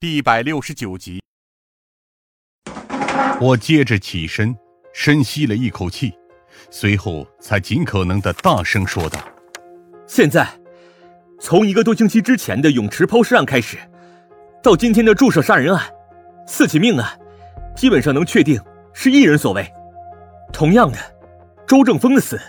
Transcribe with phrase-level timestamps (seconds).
[0.00, 1.20] 第一百六十九集。
[3.38, 4.56] 我接着起身，
[4.94, 6.14] 深吸了一口气，
[6.70, 9.20] 随后才尽可能的大声说道
[10.08, 10.48] ：“现在，
[11.38, 13.76] 从一个多星期之前的泳池抛尸案开始，
[14.62, 15.86] 到今天的注射杀人案，
[16.46, 17.20] 四起命案，
[17.76, 18.58] 基本上能确定
[18.94, 19.70] 是一人所为。
[20.50, 20.96] 同样的，
[21.66, 22.40] 周正峰的死，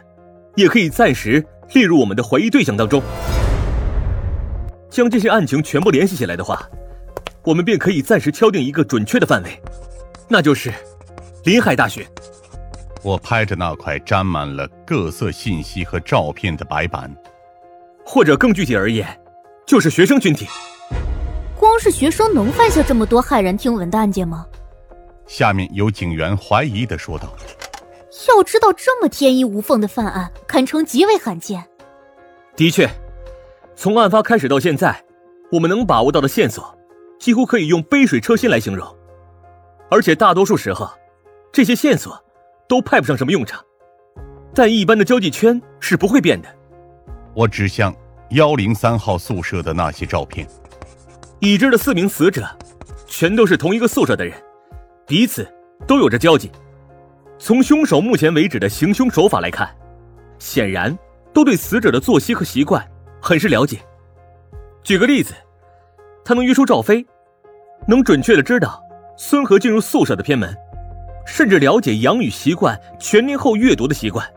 [0.56, 3.04] 也可以暂时列入我们的怀疑对象当中。
[4.90, 6.66] 将这些案情全部联系起来的话，
[7.44, 9.62] 我们便可以暂时敲定一个准确的范围。”
[10.27, 10.73] 那就是
[11.44, 12.08] 临海大学。
[13.04, 17.14] 我拍着那块沾满了各色信息和照片的白板，
[18.05, 19.08] 或者更具体而言，
[19.66, 20.48] 就是学生群体。
[21.58, 24.45] 光是学生能犯下这么多骇人听闻的案件吗？
[25.28, 27.34] 下面有警员怀疑的说道
[28.30, 31.64] ：“要知道这么天衣无缝的犯案，堪称极为罕见。”
[32.55, 32.89] 的确，
[33.76, 35.03] 从案发开始到现在，
[35.52, 36.78] 我们能把握到的线索，
[37.21, 38.98] 几乎可以用杯水车薪来形容。
[39.91, 40.89] 而且大多数时候，
[41.52, 42.19] 这些线索
[42.67, 43.63] 都派不上什么用场，
[44.55, 46.50] 但一般的交际圈是不会变的。
[47.36, 47.95] 我指向
[48.31, 50.47] 幺零三号宿舍的那些照片，
[51.39, 52.44] 已知的四名死者，
[53.05, 54.33] 全都是同一个宿舍的人，
[55.06, 55.47] 彼此
[55.85, 56.52] 都有着交集。
[57.38, 59.69] 从凶手目前为止的行凶手法来看，
[60.39, 60.97] 显然
[61.31, 62.83] 都对死者的作息和习惯
[63.22, 63.78] 很是了解。
[64.81, 65.35] 举个例子，
[66.23, 67.05] 他能约出赵飞，
[67.88, 68.81] 能准确的知道。
[69.17, 70.55] 孙和进入宿舍的偏门，
[71.28, 74.28] 甚至了解杨宇习惯全年后阅读的习惯，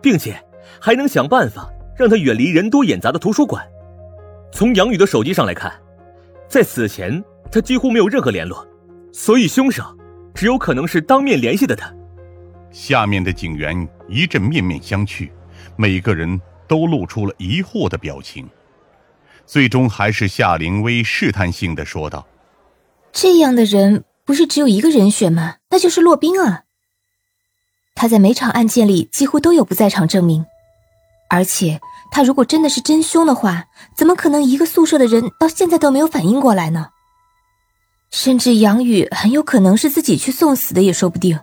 [0.00, 0.40] 并且
[0.80, 3.66] 还能想办法让他远离人多眼杂的图书馆。
[4.52, 5.72] 从杨宇的手机上来看，
[6.46, 8.64] 在死前他几乎没有任何联络，
[9.12, 9.82] 所以凶手
[10.32, 11.92] 只有可能是当面联系的他。
[12.70, 15.28] 下面的警员一阵面面相觑，
[15.74, 18.48] 每个人都露出了疑惑的表情。
[19.50, 22.24] 最终还是夏灵薇试探性的说道
[23.12, 25.56] ：“这样的人。”不是只有一个人选吗？
[25.70, 26.62] 那就是骆宾啊。
[27.96, 30.46] 他在每场案件里几乎都有不在场证明，
[31.28, 31.80] 而且
[32.12, 33.64] 他如果真的是真凶的话，
[33.96, 36.90] 怎么可能一个宿舍的人到现在都没有反应过来呢？
[38.12, 41.40] 甚至杨宇很有可能是自己去送死的也说不定。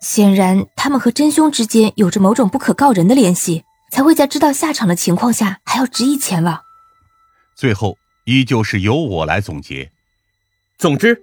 [0.00, 6.60] 显然，他们和真凶之间有着某种不可告人的联系，才会在知道下场的情况下还要执意前往。
[7.58, 9.90] 最后，依旧是由我来总结。
[10.78, 11.20] 总之。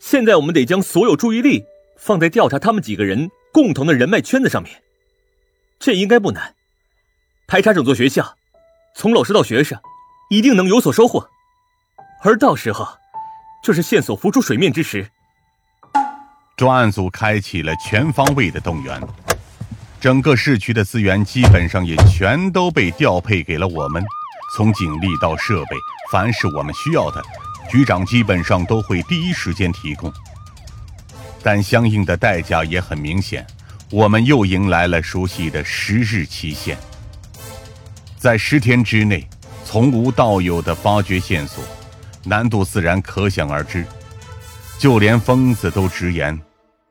[0.00, 1.62] 现在我们得将所有注意力
[1.96, 4.82] 放在调查他们几个人共同的人脉圈子上面，
[5.78, 6.56] 这应该不难。
[7.46, 8.34] 排查整座学校，
[8.96, 9.78] 从老师到学生，
[10.30, 11.28] 一定能有所收获。
[12.24, 12.88] 而到时候，
[13.62, 15.08] 就是线索浮出水面之时。
[16.56, 19.00] 专案组开启了全方位的动员，
[20.00, 24.02] 整个市区的资源基本上也全都被调配给了我们，
[24.60, 25.76] 从警力到设备，
[26.12, 27.24] 凡是我们需要的。
[27.70, 30.12] 局长基本上都会第一时间提供，
[31.42, 33.46] 但相应的代价也很明显。
[33.90, 36.76] 我们又迎来了熟悉的十日期限，
[38.18, 39.26] 在十天之内
[39.64, 41.64] 从无到有的发掘线索，
[42.24, 43.86] 难度自然可想而知。
[44.78, 46.38] 就连疯子都直言，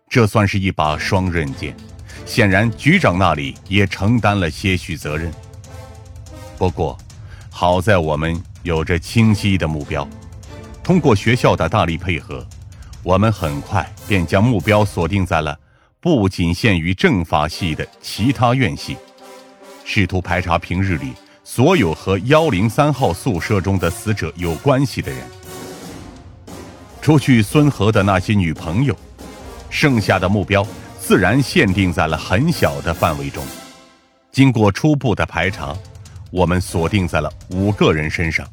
[0.10, 1.78] 这算是一把双刃剑。
[2.26, 5.32] 显然，局长那里也承担了些许责任。
[6.58, 6.98] 不过，
[7.60, 10.08] 好在我们有着清晰的目标。
[10.82, 12.48] 通过学校的大力配合，
[13.04, 15.60] 我们很快便将目标锁定在了
[16.00, 18.96] 不仅限于政法系的其他院系，
[19.84, 21.12] 试图排查平日里
[21.44, 25.20] 所有和幺零三号宿舍中的死者有关系的人。
[27.02, 28.96] 除去孙和的那些女朋友，
[29.70, 30.66] 剩下的目标
[30.98, 33.44] 自然限定在了很小的范围中。
[34.32, 35.76] 经过初步的排查，
[36.32, 38.48] 我们锁定在了五个人身上。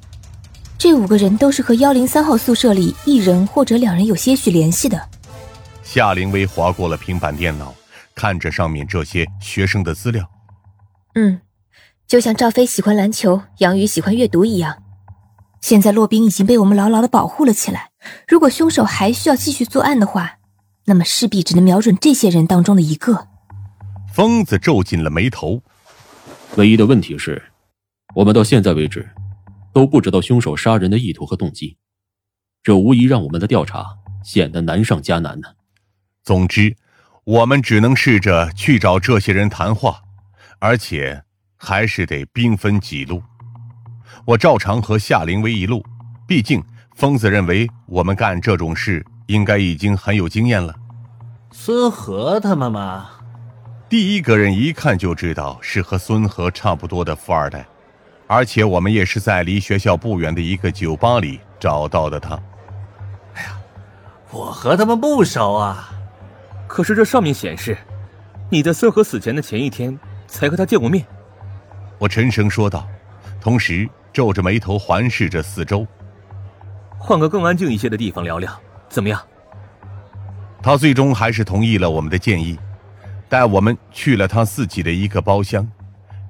[0.78, 5.08] 这五个人都是和幺零三号宿舍里一人或者两人有些许联系的。
[5.82, 7.74] 夏灵薇划过了平板电脑，
[8.14, 10.28] 看着上面这些学生的资料。
[11.14, 11.40] 嗯，
[12.06, 14.82] 就像赵飞喜欢篮球，杨宇喜欢阅读一样。
[15.60, 17.90] 现在洛冰已经被我们牢牢的保护了起来。
[18.28, 20.38] 如果凶手还需要继续作案的话，
[20.84, 23.28] 那么势必只能瞄准这些人当中的一个。
[24.12, 25.62] 疯子皱紧了眉头。
[26.56, 27.42] 唯一的问题是，
[28.16, 29.08] 我们到现在为止。
[29.72, 31.76] 都不知道凶手杀人的意图和动机，
[32.62, 33.84] 这无疑让我们的调查
[34.24, 35.48] 显得难上加难呢。
[36.24, 36.74] 总之，
[37.24, 40.00] 我们只能试着去找这些人谈话，
[40.60, 41.24] 而且
[41.58, 43.22] 还是得兵分几路。
[44.24, 45.84] 我照常和夏灵薇一路，
[46.26, 46.64] 毕竟
[46.94, 50.74] 疯子认为我们干这种事应该已经很有经验了。
[51.52, 53.10] 孙和他们吗？
[53.90, 57.66] 第一个人一看就知道是和孙和差不多的富二代。
[58.26, 62.34] 而且我们也是在离学校不远的一个酒吧里找到的他。
[63.34, 63.56] 哎呀
[64.30, 65.90] 我和他们不熟啊。
[66.66, 67.78] 可是这上面显示，
[68.50, 69.96] 你在孙河死前的前一天
[70.26, 71.06] 才和他见过面。
[71.98, 72.86] 我沉声说道，
[73.40, 75.86] 同时皱着眉头环视着四周。
[76.98, 78.52] 换个更安静一些的地方聊聊，
[78.88, 79.22] 怎么样？
[80.60, 82.58] 他最终还是同意了我们的建议，
[83.28, 85.66] 带我们去了他自己的一个包厢，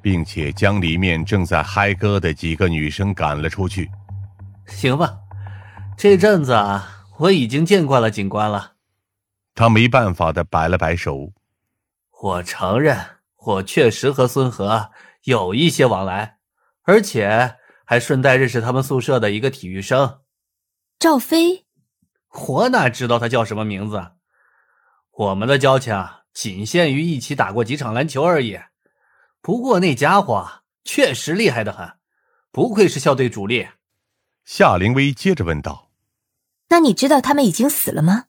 [0.07, 3.91] 并且将里面正在嗨歌的几个女生赶了出去。
[4.69, 5.19] 行吧，
[5.99, 8.75] 这阵子啊，我已经见惯了警官了。
[9.53, 11.33] 他没办法的摆了摆手。
[12.23, 12.97] 我承认，
[13.47, 14.93] 我确实和孙和
[15.25, 16.37] 有一些往来，
[16.85, 20.21] 而且还顺带认识他们宿舍的一个体育生，
[21.01, 21.65] 赵飞。
[22.47, 24.13] 我哪知道他叫什么名字？
[25.11, 26.01] 我们的交情
[26.33, 28.57] 仅限于一起打过几场篮球而已。
[29.47, 30.45] 不过那家伙
[30.83, 31.89] 确实厉害的很，
[32.51, 33.69] 不愧是校队主力。
[34.45, 35.89] 夏灵薇接着问道
[36.71, 38.25] ：“那你知道他们已经死了吗？”